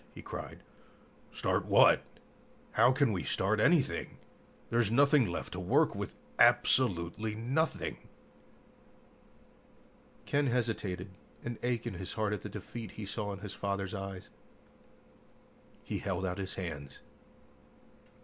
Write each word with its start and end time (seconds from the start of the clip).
he 0.15 0.21
cried. 0.23 0.61
"Start 1.31 1.65
what? 1.65 2.01
How 2.71 2.91
can 2.91 3.11
we 3.11 3.21
start 3.21 3.59
anything? 3.59 4.17
There's 4.71 4.89
nothing 4.89 5.27
left 5.27 5.53
to 5.53 5.59
work 5.59 5.93
with, 5.93 6.15
absolutely 6.39 7.35
nothing!" 7.35 7.97
Ken 10.25 10.47
hesitated, 10.47 11.11
an 11.45 11.59
ache 11.61 11.85
in 11.85 11.93
his 11.93 12.13
heart 12.13 12.33
at 12.33 12.41
the 12.41 12.49
defeat 12.49 12.93
he 12.93 13.05
saw 13.05 13.31
in 13.31 13.41
his 13.41 13.53
father's 13.53 13.93
eyes. 13.93 14.31
He 15.83 15.99
held 15.99 16.25
out 16.25 16.39
his 16.39 16.55
hands. 16.55 16.97